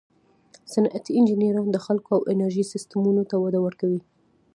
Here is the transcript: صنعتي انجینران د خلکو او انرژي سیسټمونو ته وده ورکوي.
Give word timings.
صنعتي 0.73 1.11
انجینران 1.19 1.67
د 1.71 1.77
خلکو 1.85 2.09
او 2.17 2.21
انرژي 2.33 2.63
سیسټمونو 2.73 3.21
ته 3.29 3.35
وده 3.43 3.59
ورکوي. 3.65 4.01